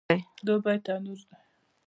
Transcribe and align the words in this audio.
دوبی 0.45 0.75
تنور 0.85 1.17
دی 1.21 1.25